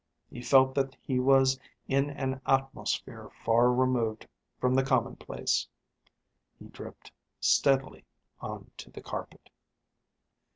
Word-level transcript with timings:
He 0.31 0.41
felt 0.41 0.73
that 0.73 0.97
he 1.03 1.19
was 1.19 1.59
in 1.87 2.09
an 2.09 2.41
atmosphere 2.47 3.29
far 3.45 3.71
removed 3.71 4.27
from 4.59 4.73
the 4.73 4.81
commonplace. 4.81 5.67
He 6.57 6.65
dripped 6.65 7.11
steadily 7.39 8.05
on 8.39 8.71
to 8.77 8.89
the 8.89 9.01
carpet. 9.03 9.51